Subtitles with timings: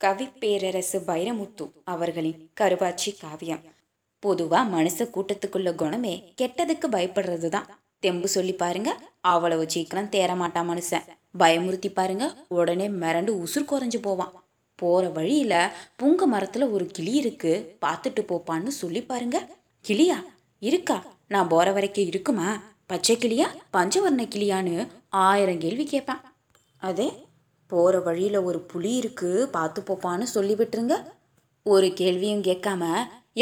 [0.00, 3.62] கவி பேரரசு வைரமுத்து அவர்களின் கருவாச்சி காவியம்.
[4.22, 8.90] பொதுவா மனுஷ கூட்டத்துக்குள்ள குணமே கெட்டதுக்கு பயப்படுறது தான் தெம்பு சொல்லி பாருங்க
[9.20, 11.08] அவ்வளவு சீக்கிரம் தேற மாட்டான் மனுஷன்
[11.38, 14.32] பயமுறுத்தி பாருங்க உடனே மிரண்டு உசுர் குறைஞ்சு போவான்.
[14.74, 15.54] போற வழியில
[16.02, 17.52] புங்க மரத்துல ஒரு கிளி இருக்கு
[17.86, 19.38] பார்த்துட்டு போப்பான்னு சொல்லி பாருங்க.
[19.84, 20.18] கிளியா?
[20.58, 21.04] இருக்கா?
[21.28, 22.48] நான் போற வரைக்கும் இருக்குமா?
[22.86, 23.48] பச்சை கிளியா?
[23.72, 26.22] பஞ்சவர்ண கிளியான்னு ஆயிரம் கேள்வி கேட்பேன்
[26.76, 27.08] அதே
[27.70, 30.96] போகிற வழியில் ஒரு புலி இருக்குது பார்த்து போப்பான்னு சொல்லி விட்டுருங்க
[31.66, 32.84] ஒரு கேள்வியும் கேட்காம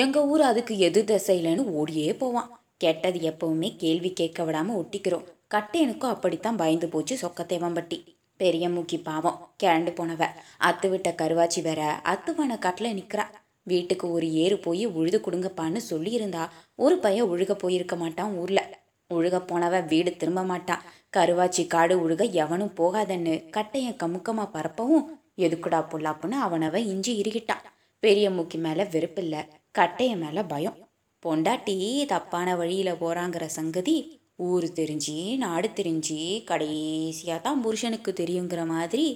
[0.03, 2.51] எங்கள் ஊர் அதுக்கு எது திசையிலன்னு ஓடியே போவான்.
[2.85, 5.27] கெட்டது எப்பவுமே கேள்வி கேட்க விடாமல் ஒட்டிக்கிறோம்.
[5.55, 7.99] கட்டையனுக்கும் அப்படித்தான் பயந்து போச்சு சொக்கத்தேவம்பட்டி.
[8.41, 10.23] பெரிய மூக்கி பாவம் கிளண்டு போனவ.
[10.69, 11.83] அத்து விட்ட கருவாச்சி வேற
[12.13, 13.25] அத்துவான காட்டில் நிற்கிறா
[13.67, 16.43] வீட்டுக்கு ஒரு ஏறு போய் உழுது கொடுங்கப்பான்னு சொல்லியிருந்தா
[16.85, 18.65] ஒரு பையன் உழுக போயிருக்க மாட்டான் ஊரில்.
[19.11, 20.85] உழுக போனவ வீடு திரும்ப மாட்டான்
[21.17, 25.05] கருவாச்சி காடு உழுக எவனும் போகாதன்னு கட்டையை கமுக்கமா பரப்பவும்
[25.39, 27.65] எதுக்குடா பொல்லாப்புன்னு அவனவ இஞ்சி இறுகிட்டான்
[28.03, 29.37] பெரிய மூக்கி மேல வெறுப்பில்ல
[29.79, 30.77] கட்டைய மேல பயம்.
[31.23, 33.97] பொண்டாட்டி தப்பான வழியில போறாங்கிற சங்கதி
[34.37, 36.19] ஊர் தெரிஞ்சு நாடு தெரிஞ்சு
[36.51, 39.07] கடைசியா தான் புருஷனுக்கு தெரியுங்கிற மாதிரி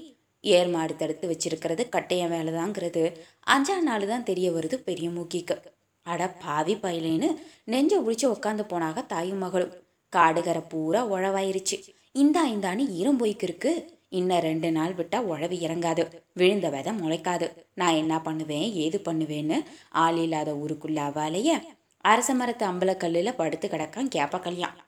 [0.45, 3.03] ஏர் மாடு தடுத்து வச்சிருக்கிறது கட்டையன் வேலைதாங்கிறது
[3.47, 5.57] அஞ்சா நாள் தான் தெரிய வருது பெரிய மூக்கிக்கு.
[6.03, 7.29] அட பாவி பயிலேன்னு
[7.65, 9.73] நெஞ்ச உழிச்சு உட்காந்து போனாக தாயும் மகளும்.
[10.17, 11.77] காடுகரை பூரா உழவாயிருச்சு.
[12.13, 16.09] இந்தா இந்தான்னு இரும்பொய்க்கு இருக்கு இன்னும் ரெண்டு நாள் விட்டா உழவு இறங்காது.
[16.35, 17.57] விழுந்த விதை முளைக்காது.
[17.75, 18.73] நான் என்ன பண்ணுவேன்?
[18.73, 19.65] ஏது பண்ணுவேன்னு?
[19.91, 21.63] ஆள் இல்லாத ஊருக்குள்ள அவாலைய
[21.97, 24.79] அரச மரத்து அம்பலக்கல்லில் படுத்து கிடக்கான் கேப்ப கல்யாண்.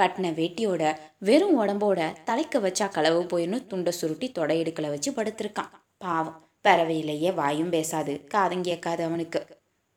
[0.00, 5.70] கட்டின வேட்டியோட வெறும் உடம்போட தலைக்க வச்சா களவு போயின்னு துண்டை சுருட்டி தொடையெடுக்கலை வச்சு படுத்திருக்கான்.
[5.96, 6.48] பாவம்.
[6.64, 8.24] பறவையிலேயே வாயும் பேசாது.
[8.24, 9.46] காதும் கேட்காது அவனுக்கு.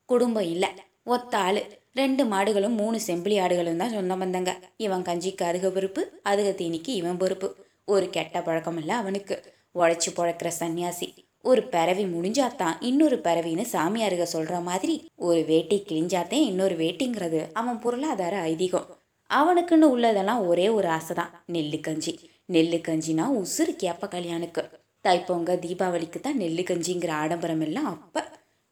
[0.09, 0.69] குடும்பம் இல்லை.
[1.03, 1.61] ஒத்த ஆள்.
[1.94, 7.17] ரெண்டு மாடுகளும் மூணு செம்பிளி ஆடுகளும் தான் சொந்த வந்தங்க இவன் கஞ்சிக்கு அதுக பொறுப்பு அதுக தீனிக்கு இவன்
[7.17, 7.47] பொறுப்பு.
[7.86, 9.35] ஒரு கெட்ட பழக்கம் இல்லை அவனுக்கு.
[9.75, 11.08] உழைச்சி பழக்கிற சன்னியாசி.
[11.41, 18.35] ஒரு பறவை முடிஞ்சாத்தான் இன்னொரு பறவைன்னு சாமியாருக சொல்ற மாதிரி ஒரு வேட்டி கிழிஞ்சாத்தே இன்னொரு வேட்டிங்கிறது அவன் பொருளாதார
[18.52, 18.88] ஐதீகம்.
[19.30, 22.13] அவனுக்குன்னு உள்ளதெல்லாம் ஒரே ஒரு ஆசை தான் நெல்லு கஞ்சி.
[22.51, 24.63] நெல்லு கஞ்சினா உசுறு கேப்ப கல்யாணுக்கு.
[25.06, 28.22] தைப்பொங்க தீபாவளிக்கு தான் நெல்லு கஞ்சிங்கிற ஆடம்பரம் எல்லாம் அப்போ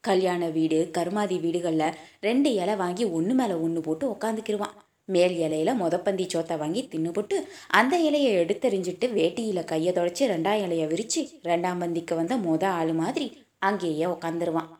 [0.08, 1.96] கல்யாண வீடு கருமாதி வீடுகளில்
[2.26, 4.76] ரெண்டு இலை வாங்கி ஒன்று மேலே ஒன்று போட்டு உக்காந்துக்கிருவான்.
[5.14, 7.36] மேல் இலையில மொதப்பந்தி சோத்தை வாங்கி தின்னுபுட்டு
[7.78, 13.26] அந்த இலையை எடுத்தெறிஞ்சிட்டு வேட்டியில் கையை தொடச்சி ரெண்டாம் இலையை விரித்து ரெண்டாம் பந்திக்கு வந்த மொத ஆள் மாதிரி
[13.68, 14.70] அங்கேயே உக்காந்துருவான்.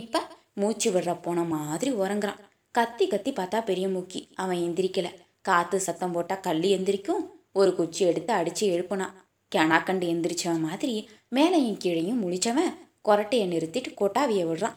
[0.00, 0.20] இப்போ
[0.60, 2.40] மூச்சு விடுற போன மாதிரி உறங்குறான்.
[2.74, 4.20] கத்தி கத்தி பார்த்தா பெரிய மூக்கி.
[4.42, 5.08] அவன் எந்திரிக்கல.
[5.48, 7.24] காற்று சத்தம் போட்டால் கல் எந்திரிக்கும்.
[7.60, 9.14] ஒரு குச்சி எடுத்து அடித்து எழுப்புனான்.
[9.52, 10.94] கிணாக்கண்டு எந்திரிச்சவன் மாதிரி
[11.36, 12.72] மேலையும் கீழையும் முழிச்சவன்
[13.08, 14.76] கொரட்டையை நிறுத்திட்டு கொட்டாவியை விடுறான்.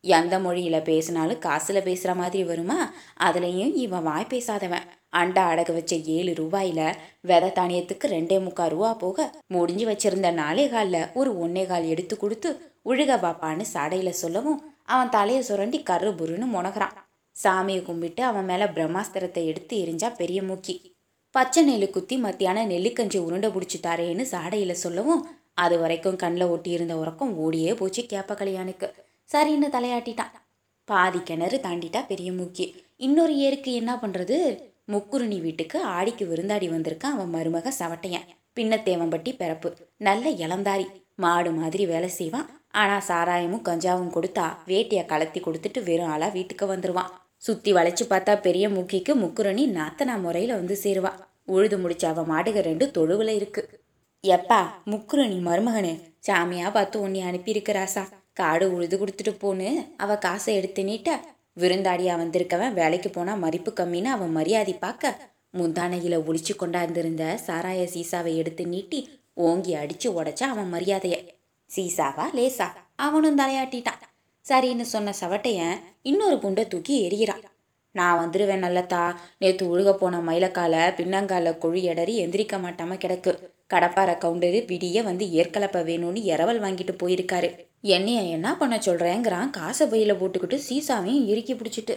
[0.00, 2.92] எந்த மொழியில் பேசினாலும் காசில் பேசுகிற மாதிரி வருமா?
[3.20, 4.86] அதுலேயும் இவன் வாய் பேசாதவன்.
[5.16, 11.08] அண்டா அடகு வச்ச ஏழு ரூபாயில் விதை தானியத்துக்கு ரெண்டே முக்கால் ரூபா போக முடிஞ்சு வச்சிருந்த நாலே காலில்
[11.14, 12.50] ஒரு ஒன்னே கால் எடுத்து கொடுத்து
[12.84, 16.94] உழுக பாப்பான்னு சடையில் சொல்லவும் அவன் தலையை சுரண்டி கரு புருன்னு முனகிறான்.
[17.36, 20.76] சாமியை கும்பிட்டு அவன் மேலே பிரம்மாஸ்திரத்தை எடுத்து எரிஞ்சா பெரிய மூக்கி.
[21.34, 25.22] பச்சை நெல் குத்தி மத்தியான நெல்லுக்கஞ்சி உருண்டை பிடிச்சி தாரேன்னு சாடையில் சொல்லவும்
[25.64, 28.88] அது வரைக்கும் கண்ணில் ஒட்டியிருந்த உறக்கம் ஓடியே போச்சு கேப்ப கல்யாணுக்கு
[29.30, 30.34] சரின்னு தலையாட்டிட்டான்.
[30.88, 32.66] பாதி கிணறு தாண்டிட்டா பெரிய மூக்கி.
[33.06, 34.36] இன்னொரு ஏருக்கு என்ன பண்ணுறது
[34.92, 38.28] முக்குருணி வீட்டுக்கு ஆடிக்கு விருந்தாடி வந்திருக்கான் அவன் மருமக சவட்டையன்.
[38.56, 39.70] பின்னத்தேவம்பட்டி பிறப்பு.
[40.08, 40.86] நல்ல இளந்தாரி.
[41.24, 42.48] மாடு மாதிரி வேலை செய்வான்.
[42.80, 47.12] ஆனால் சாராயமும் கஞ்சாவும் கொடுத்தா வேட்டியை கலத்தி கொடுத்துட்டு வெறும் ஆளாக வீட்டுக்கு வந்துடுவான்
[47.46, 51.20] சுற்றி வளைச்சு பார்த்தா பெரிய மூக்கிக்கு முக்குரணி நாத்தனா முறையில் வந்து சேருவான்
[51.54, 53.68] உழுது முடிச்ச அவன் மாடுக ரெண்டு தொழுவில் இருக்குது
[54.24, 55.92] எப்பா முக்குரணி மருமகனு.
[56.26, 58.02] சாமியா பார்த்து உன்னை அனுப்பியிருக்கிறாசா?
[58.32, 61.20] காடு உழுது கொடுத்துட்டு போன்னு அவ காசை எடுத்து நீட்ட
[61.56, 68.66] விருந்தாடியா வந்திருக்கவன் வேலைக்கு போனா மதிப்பு கம்மின்னு அவன் மரியாதை பார்க்க முந்தானையில ஒளிச்சு கொண்டாந்திருந்த சாராய சீசாவை எடுத்து
[68.66, 69.00] நீட்டி
[69.34, 71.16] ஓங்கி அடிச்சு உடைச்சா அவன் மரியாதைய.
[71.76, 72.68] சீசாவா லேசா?
[72.96, 74.02] அவனும் தலையாட்டிட்டான்.
[74.48, 77.44] சரின்னு சொன்ன சவட்டையன் இன்னொரு குண்டை தூக்கி எரியிறான்
[77.92, 79.14] நான் வந்துடுவேன் நல்லத்தா.
[79.38, 83.32] நேத்து உழுக போன மயிலக்கால பின்னங்கால குழி எடறி எந்திரிக்க மாட்டாம கிடக்கு.
[83.74, 87.48] கடப்பாறை கவுண்டரு விடிய வந்து ஏற்கலப்பை வேணும்னு இரவல் வாங்கிட்டு போயிருக்காரு.
[87.82, 91.96] என்னைய என்ன பண்ண சொல்கிறேங்கிறான் காசை பையில போட்டுக்கிட்டு சீசாவையும் இறுக்கி பிடிச்சிட்டு.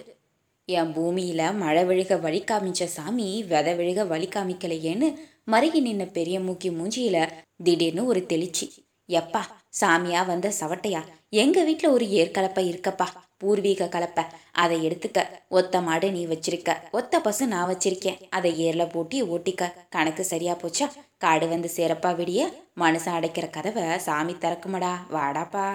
[0.66, 5.08] என் பூமியில் மழை விழுக வழி காமிச்ச சாமி வித விழுக வழி காமிக்கலையேன்னு
[5.52, 7.30] மருகி நின்ன பெரிய மூக்கி மூஞ்சியில
[7.64, 8.68] திடீர்னு ஒரு தெளிச்சி.
[9.10, 9.42] எப்பா
[9.82, 11.02] சாமியா வந்த சவட்டையா?
[11.30, 13.08] எங்கள் வீட்டில் ஒரு ஏற்கலப்பை இருக்கப்பா.
[13.42, 14.24] பூர்வீக கலப்பை.
[14.64, 15.20] அதை எடுத்துக்க.
[15.50, 16.70] ஒத்த மாடு நீ வச்சிருக்க.
[16.92, 18.20] ஒத்த பசு நான் வச்சிருக்கேன்.
[18.30, 19.70] அதை ஏர்ல போட்டி ஓட்டிக்க.
[19.90, 20.88] கணக்கு சரியா போச்சா?
[21.18, 22.42] காடு வந்து சேரப்பா விடிய.
[22.80, 24.94] மனுஷன் அடைக்கிற கதவை சாமி திறக்குமடா.
[25.14, 25.68] வாடாப்பா.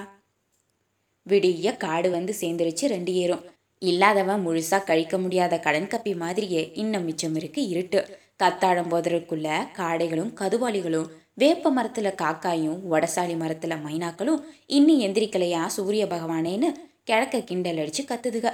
[1.28, 3.44] விடிய காடு வந்து சேர்ந்துருச்சு ரெண்டு ஏறும்.
[3.82, 8.00] இல்லாதவன் முழுசா கழிக்க முடியாத கடன் கப்பி மாதிரியே இன்னும் மிச்சம் இருக்கு இருட்டு.
[8.42, 9.48] கத்தாழம் போதற்குள்ள
[9.78, 16.70] காடைகளும் கதுவாளிகளும் வேப்ப மரத்துல காக்காயும் வடசாலி மரத்துல மைனாக்களும் இன்னும் எந்திரிக்கலையா சூரிய பகவானேன்னு
[17.08, 18.46] கிழக்க கிண்டல் அடிச்சு கத்துதுக.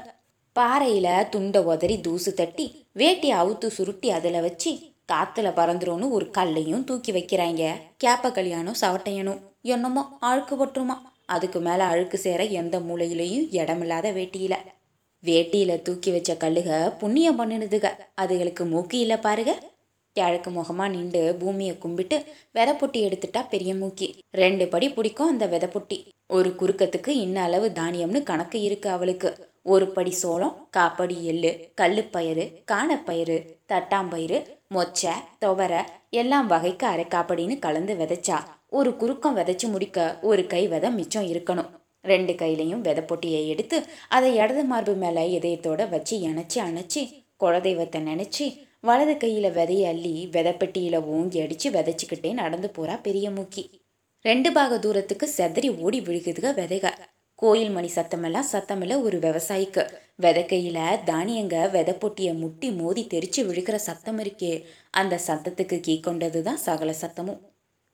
[0.56, 4.70] பாறையில துண்டை உதறி தூசு தட்டி வேட்டி அவுத்து சுருட்டி அதில் வச்சு
[5.12, 7.62] காத்துல பறந்துரும்னு ஒரு கல்லையும் தூக்கி வைக்கிறாங்க
[8.04, 9.40] கேப்ப கல்யாணம் சவட்டையனும்.
[9.62, 10.96] என்னமோ அழுக்கு பட்டுருமா.
[11.26, 14.54] அதுக்கு மேல அழுக்கு சேர எந்த மூலையிலையும் இடமில்லாத வேட்டியில.
[15.22, 16.70] வேட்டியில தூக்கி வச்ச கல்லுக
[17.00, 17.86] புண்ணியம் பண்ணினதுக.
[18.20, 19.52] அதுகளுக்கு மூக்கு இல்லை பாருங்க
[20.16, 22.16] கிழக்கு முகமா நின்று பூமியை கும்பிட்டு
[22.54, 24.08] விதைப்பொட்டி எடுத்துட்டா பெரிய மூக்கி.
[24.30, 25.98] ரெண்டு படி பிடிக்கும் அந்த விதைப்பொட்டி
[26.36, 29.30] ஒரு குறுக்கத்துக்கு இன்ன அளவு தானியம்னு கணக்கு இருக்கு அவளுக்கு.
[29.72, 31.50] ஒரு படி சோளம் காப்படி எள்ளு
[31.80, 33.36] கல்லுப்பயிறு காணப்பயிறு
[33.72, 34.38] தட்டாம்பயிறு
[34.74, 35.14] மொச்சை
[35.44, 35.72] துவர
[36.20, 38.38] எல்லாம் வகைக்கு அரைக்காப்படின்னு கலந்து விதைச்சா
[38.78, 39.98] ஒரு குறுக்கம் விதைச்சு முடிக்க
[40.30, 41.70] ஒரு கை விதை மிச்சம் இருக்கணும்.
[42.04, 47.02] ரெண்டு கையிலையும் விதை பொட்டியை எடுத்து அதை இடது மார்பு மேலே இதயத்தோட வச்சு இணைச்சி அணைச்சி
[47.44, 48.46] குலதெய்வத்தை நினச்சி
[48.80, 53.64] வலது கையில் விதைய அள்ளி விதைப்பெட்டியில் ஓங்கி அடித்து விதைச்சிக்கிட்டே நடந்து போகிறா பெரிய மூக்கி.
[54.24, 56.86] ரெண்டு பாக தூரத்துக்கு செதறி ஓடி விழுகுதுக விதைக.
[57.42, 59.82] கோயில் மணி சத்தமெல்லாம் சத்தமில்ல ஒரு விவசாயிக்கு.
[60.24, 60.78] விதைக்கையில
[61.08, 64.52] தானியங்க விதை பொட்டிய முட்டி மோதி தெரிச்சு விழுகிற சத்தம் இருக்கே.
[65.00, 67.40] அந்த சத்தத்துக்கு கீ கொண்டது தான் சகல சத்தமும்.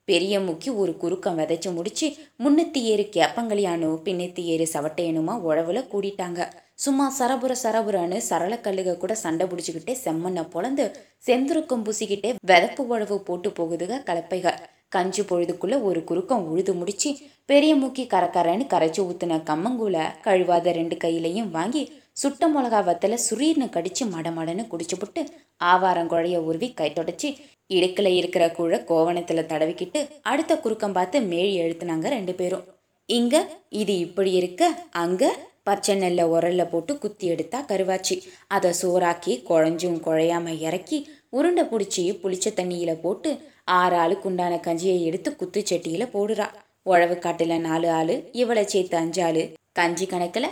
[0.08, 2.06] பெரிய முக்கி ஒரு குறுக்கம் விதைச்சு முடிச்சு
[2.44, 6.40] முன்னூத்தி ஏறு கேப்பங்களியானோ பின்னத்தி ஏறு சவட்டையனுமா உழவுல கூடிட்டாங்க.
[6.84, 10.86] சும்மா சரபுர சரபுரன்னு சரளக்கல்லுக கூட சண்டை பிடிச்சிக்கிட்டே செம்மண்ணை பொழந்து
[11.26, 14.48] செந்துருக்கம் பூசிக்கிட்டே விதப்பு உழவு போட்டு போகுதுக கலப்பைக.
[14.88, 17.10] கஞ்சி பொழுதுக்குள்ள ஒரு குறுக்கம் உழுது முடிச்சு
[17.44, 21.82] பெரிய மூக்கி கரக்கரன்னு கரைச்சி ஊத்துன கம்மங்கூல கழுவாத ரெண்டு கையிலையும் வாங்கி
[22.12, 25.22] சுட்ட மிளகா வத்தல சுரீர்னு கடிச்சு மடமடன்னு குடிச்சுப்புட்டு
[25.64, 27.28] ஆவாரங்குழைய உருவி கை தொடச்சி
[27.66, 32.64] இடுக்கில் இருக்கிற கூழ கோவணத்தில் தடவிக்கிட்டு அடுத்த குறுக்கம் பார்த்து மேழி எழுத்துனாங்க ரெண்டு பேரும்.
[33.08, 33.34] இங்க
[33.68, 34.62] இது இப்படி இருக்க
[34.92, 35.38] அங்க?
[35.62, 38.16] பச்சை நெல்லை உரல்ல போட்டு குத்தி எடுத்தா கருவாச்சி.
[38.48, 40.98] அதை சோறாக்கி குழஞ்சும் குழையாம இறக்கி
[41.28, 43.30] உருண்டை பிடிச்சி புளிச்ச தண்ணியில் போட்டு
[43.68, 46.46] ஆறு ஆளுக்கு உண்டான கஞ்சியை எடுத்து குத்துச்சட்டியில் போடுறா.
[46.82, 49.42] உழவு காட்டுல நாலு ஆளு இவளை சேர்த்து அஞ்சு ஆளு
[49.72, 50.46] கஞ்சி கணக்குல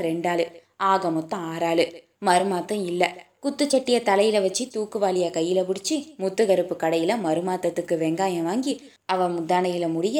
[0.00, 0.44] ரெண்டு ஆள்
[0.76, 1.84] ஆக மொத்தம் ஆறு ஆறாளு
[2.26, 3.02] மறுமாத்தம் இல்ல.
[3.42, 10.18] குத்துச்சட்டியை தலையில வச்சு தூக்குவாளிய கையில பிடிச்சி முத்துகருப்பு கடையில மறுமாத்தத்துக்கு வெங்காயம் வாங்கி அவ முத்தானையில முடிய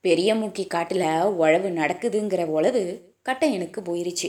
[0.00, 2.82] பெரிய மூக்கி காட்டுல உழவு நடக்குதுங்கிற உழவு
[3.28, 4.28] கட்டையனுக்கு போயிருச்சு.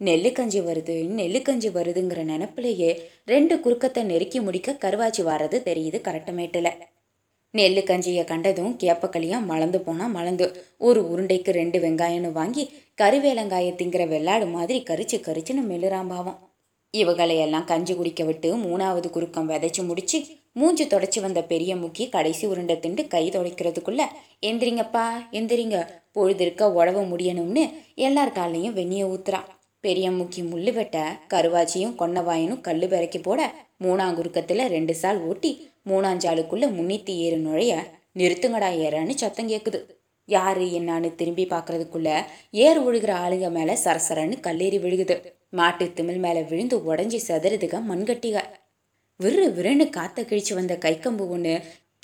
[0.00, 2.90] நெல்லுக்கஞ்சி வருது நெல்லுக்கஞ்சி வருதுங்கிற நினப்பிலேயே
[3.24, 6.72] ரெண்டு குறுக்கத்தை நெருக்கி முடிக்க கருவாச்சி வர்றது தெரியுது கரெக்டமேட்டில்
[7.54, 10.46] நெல்லு கஞ்சியை கண்டதும் கேப்பக்களியாக மலர்ந்து போனால் மலர்ந்து.
[10.78, 12.64] ஒரு உருண்டைக்கு ரெண்டு வெங்காயம்னு வாங்கி
[13.02, 16.38] கருவேலங்காயை திங்கிற வெள்ளாடு மாதிரி கரிச்சு கரிச்சுன்னு மெல்லுறாம்பாவம்
[16.94, 20.18] இவகளையெல்லாம் கஞ்சி குடிக்க விட்டு மூணாவது குறுக்கம் விதைச்சு முடிச்சு
[20.52, 24.02] மூஞ்சி தொடச்சி வந்த பெரிய முக்கி கடைசி உருண்டை திண்டு கை துடைக்கிறதுக்குள்ள
[24.46, 25.78] எந்திரிங்கப்பா எந்திரிங்க.
[26.12, 27.64] பொழுதிருக்க உழவு முடியணும்னு
[27.94, 29.48] எல்லார் காலையும் வெந்நிய ஊத்துறான்.
[29.84, 30.96] பெரிய முக்கி முள்ளு வெட்ட
[31.34, 33.40] கருவாச்சியும் கொன்னவாயனும் கல்லு பிறக்கி போட
[33.84, 35.52] மூணாங்குருக்கத்தில் ரெண்டு சால் ஓட்டி
[35.86, 37.74] மூணாஞ்சாளுக்குள்ள முன்னித்தி ஏறு நுழைய
[38.14, 39.80] நிறுத்துங்கடா ஏறான்னு சத்தம் கேட்குது
[40.28, 42.08] யாரு என்னான்னு திரும்பி பார்க்கறதுக்குள்ள
[42.64, 45.16] ஏர் விழுகிற ஆளுங்க மேல சரசரன்னு கல்லேறி விழுகுது.
[45.50, 48.38] மாட்டு திமிழ் மேல விழுந்து உடஞ்சி செதறுதுக மண்கட்டிக.
[49.20, 51.54] விறு விறுன்னு காத்த கிழிச்சு வந்த கைக்கம்பு ஒன்று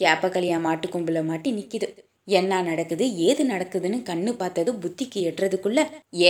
[0.03, 1.89] கேப்பக்கலியா மாட்டு கொம்புல மாட்டி நிற்கிது
[2.29, 5.81] என்ன நடக்குது ஏது நடக்குதுன்னு கண்ணு பார்த்தது புத்திக்கு எட்டுறதுக்குள்ள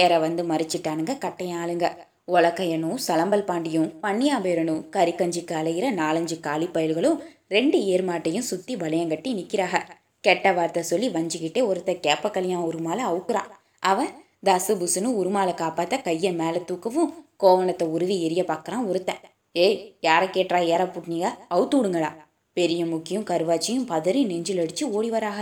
[0.01, 1.89] ஏற வந்து மறிச்சிட்டானுங்க கட்டையாளுங்க
[2.29, 7.19] உலக்கையனும் சலம்பல் பாண்டியும் பன்னியாபேரனும் கறிக்கஞ்சிக்கு அலையிற நாலஞ்சு காலி பயல்களும்
[7.49, 9.81] ரெண்டு ஏர்மாட்டையும் சுத்தி வளையம் கட்டி நிக்கிறாக.
[10.21, 13.51] கெட்ட வார்த்தை சொல்லி வஞ்சிக்கிட்டே ஒருத்த கேப்பக்களியான் உருமால அவுக்குறான்.
[13.79, 14.13] அவன்
[14.47, 19.21] தசு புசுன்னு உருமாலை காப்பாத்த கையை மேலே தூக்கவும் கோவணத்தை உருவி எரிய பார்க்கறான் ஒருத்தன்.
[19.53, 22.11] ஏய் யாரை கேட்டா ஏற புட்னீங்க அவுத்து விடுங்கடா.
[22.57, 25.39] பெரிய முக்கியும் கருவாச்சியும் பதறி நெஞ்சில் அடிச்சு ஓடி வராக.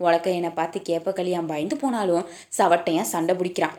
[0.00, 2.26] உலக்கையனை பார்த்து கேப்ப கலியான் பயந்து போனாலும்
[2.58, 3.76] சவட்டையன் சண்டை பிடிக்கிறான்.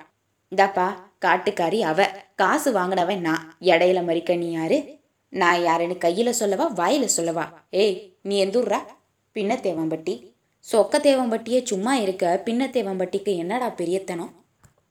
[0.51, 0.87] இந்தாப்பா
[1.25, 1.99] காட்டுக்காரி அவ.
[2.35, 4.77] காசு வாங்கினவன் நான் இடையில மறிக்க நீ யாரு?
[5.33, 7.45] நான் யாருன்னு கையில சொல்லவா வாயில சொல்லவா?
[7.69, 8.79] ஏய் நீ எந்தூர்ரா
[9.35, 10.13] பின்ன தேவம்பட்டி
[10.67, 14.31] சொக்க தேவம்பட்டியே சும்மா இருக்க பின்ன தேவம்பட்டிக்கு என்னடா பெரியத்தனம்?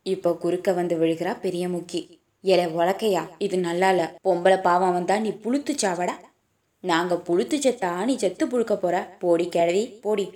[0.02, 2.00] இப்போ குறுக்க வந்து விழுகிறா பெரிய முக்கி.
[2.44, 6.14] எல உலக்கையா இது நல்லா இல்ல பொம்பளை பாவம் வந்தா நீ புளுத்து சாவடா?
[6.84, 9.16] நாங்க புளுத்து செத்தா நீ செத்து புழுக்க போற.
[9.18, 10.26] போடி கிழவி போடி.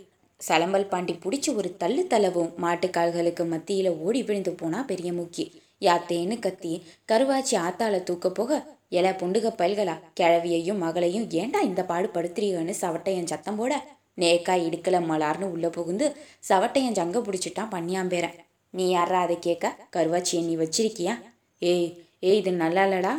[0.43, 5.45] சலம்பல் பாண்டி பிடிச்சி ஒரு தள்ளு தளவும் மாட்டுக்கால்களுக்கு மத்தியில் ஓடி விழுந்து போனா பெரிய முக்கி.
[5.83, 6.73] யாத்தேன்னு கத்தி
[7.11, 8.51] கருவாச்சி ஆத்தால தூக்க போக
[8.99, 13.75] எல புண்டுக பயல்களா கிழவியையும் மகளையும் ஏண்டா இந்த பாடு படுத்துறீங்கன்னு சவட்டையன் சத்தம் போட
[14.19, 16.07] நேக்கா இடுக்கல மலார்னு உள்ள புகுந்து
[16.49, 18.39] சவட்டையன் ஜங்க பிடிச்சிட்டான் பண்ணியாம்பேரன்
[18.75, 21.15] நீ யாரா அதை கேட்க கருவாச்சியை நீ வச்சிருக்கியா?
[21.63, 21.89] ஏய்
[22.21, 23.15] ஏய் இது நல்லா இல்லடா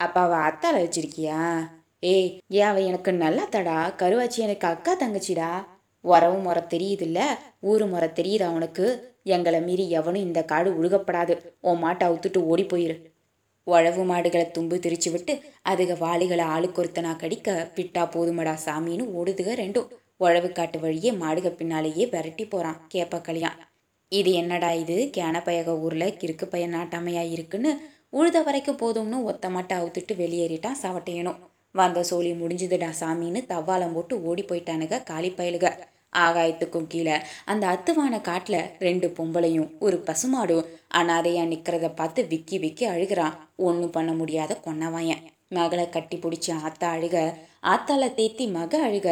[0.00, 1.38] அப்பா அத்தால வச்சிருக்கியா?
[2.02, 5.50] ஏய் ஏ அவ எனக்கு நல்லா தடா கருவாச்சி எனக்கு அக்கா தங்கச்சிடா.
[6.04, 7.20] உறவு முறை தெரியுதுல்ல?
[7.60, 8.86] ஊரு முறை தெரியுது அவனுக்கு.
[9.22, 11.34] எங்களை மீறி எவனும் இந்த காடு உழுகப்படாது.
[11.60, 12.96] உன் மாட்டை அவுத்துட்டு ஓடி போயிரு.
[13.66, 19.88] உழவு மாடுகளை தும்பு திரிச்சு விட்டு அதுக வாளிகளை ஆளுக்கு ஒருத்தனா கடிக்க பிட்டா போதுமடா சாமின்னு ஓடுதுக ரெண்டும்.
[20.16, 23.58] உழவு காட்டு வழியே மாடுக பின்னாலேயே விரட்டி போகிறான் கேப்பக்களியான்
[24.12, 25.10] இது என்னடா இது?
[25.16, 27.72] கேனப்பயக ஊரில் கிறுக்கு பையன் நாட்டாமையா இருக்குன்னு
[28.12, 31.40] உழுத வரைக்கும் போதும்னு ஒத்த மாட்டை அவுத்துட்டு வெளியேறிட்டான் சவட்டையனும்.
[31.78, 35.66] வந்த சோழி முடிஞ்சுதுடா சாமின்னு தவ்வாலம் போட்டு ஓடி போயிட்டானுங்க காலி பயலுக.
[36.16, 37.16] ஆகாயத்துக்கும் கீழே.
[37.44, 43.34] அந்த அத்துவான காட்டில் ரெண்டு பொம்பளையும் ஒரு பசுமாடும் அனாதையா நிற்கிறத பார்த்து விக்கி விக்கி அழுகிறான்.
[43.56, 45.24] ஒன்றும் பண்ண முடியாத கொன்னவாயன்.
[45.48, 47.16] மகளை கட்டி பிடிச்சி ஆத்தா அழுக
[47.72, 49.08] ஆத்தால தேத்தி மக அழுக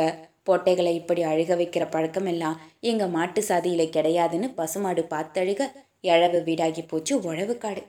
[0.47, 5.63] பொட்டைகளை இப்படி அழுக வைக்கிற பழக்கம் எல்லாம் எங்க மாட்டு சாதியில கிடையாதுன்னு பசுமாடு பார்த்தழுக
[6.03, 7.83] எழவு வீடாகி போச்சு உழவு காடு.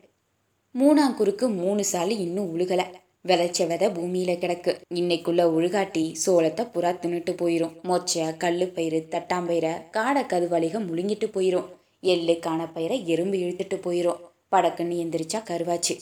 [0.75, 2.85] மூணாம் குறுக்கு மூணு சாலி இன்னும் உழுகலை.
[3.27, 4.71] விளைச்ச விதை பூமியில கிடக்கு.
[4.95, 7.75] இன்னைக்குள்ள உழுகாட்டி சோளத்தை புறா தின்னுட்டு போயிரும்.
[7.83, 11.65] மொச்சை கல்லு பயிறு தட்டாம்பயிரை காடை கதுவலிக முழுங்கிட்டு போயிரும்.
[12.01, 14.19] எள்ளு காணப்பயிரை எறும்பு இழுத்துட்டு போயிரும்.
[14.51, 15.95] படக்குன்னு எந்திரிச்சா கருவாச்சு.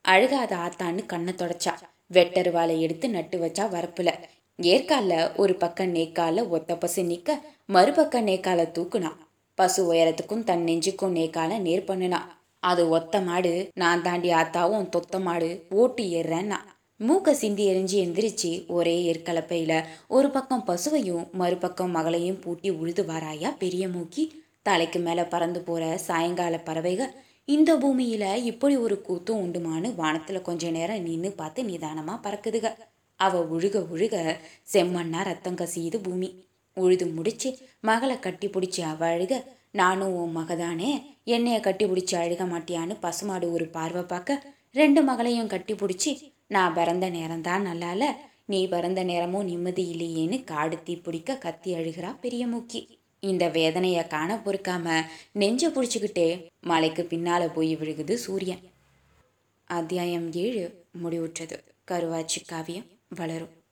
[0.00, 1.72] அழுகாத ஆத்தான்னு கண்ணை தொடச்சா.
[2.12, 4.12] வெட்டருவாலை எடுத்து நட்டு வச்சா வரப்புல.
[4.56, 9.12] ஏற்கால ஒரு பக்கம் நேக்கால ஒத்த பசு நிக்க மறுபக்கம் நேக்கால தூக்குனா.
[9.54, 12.18] பசு உயரத்துக்கும் தன் நெஞ்சுக்கும் நேக்கால நேர் பண்ணுனா.
[12.64, 16.58] அது ஒத்த மாடு நான் தாண்டி ஆத்தாவும் தொத்த மாடு ஓட்டி ஏறுறேன்னா
[17.00, 19.72] மூக்க சிந்தி எரிஞ்சு எந்திரிச்சு ஒரே ஏற்கலப்பையில
[20.08, 24.24] ஒரு பக்கம் பசுவையும் மறுபக்கம் மகளையும் பூட்டி உழுது வாராயா பெரிய மூக்கி?
[24.62, 27.12] தலைக்கு மேல பறந்து போற சாயங்கால பறவைகள்
[27.48, 32.66] இந்த பூமியில இப்படி ஒரு கூத்தும் உண்டுமான்னு வானத்துல கொஞ்ச நேரம் நின்று பார்த்து நிதானமா பறக்குதுக.
[33.20, 34.14] அவ உழுக உழுக
[34.72, 36.30] செம்மண்ணா ரத்தம் கசியுது பூமி.
[36.76, 39.34] உழுது முடிச்சு மகளை கட்டி பிடிச்சி அவ அழுக
[39.72, 40.92] நானும் உன் மகதானே
[41.26, 47.10] என்னைய கட்டி பிடிச்சி அழுக மாட்டியான்னு பசுமாடு ஒரு பார்வை பார்க்க ரெண்டு மகளையும் கட்டி பிடிச்சி நான் பிறந்த
[47.10, 48.04] நேரம்தான் நல்லால
[48.46, 52.88] நீ பிறந்த நேரமும் நிம்மதி இல்லையேன்னு காடு தீ பிடிக்க கத்தி அழுகிறா பெரிய மூக்கி.
[53.20, 55.00] இந்த வேதனையை காண பொறுக்காம
[55.32, 58.62] நெஞ்ச பிடிச்சிக்கிட்டே மலைக்கு பின்னால போய் விழுகுது சூரியன்.
[59.64, 61.58] அத்தியாயம் ஏழு முடிவுற்றது.
[61.90, 63.63] கருவாச்சி காவியம் வளரும்.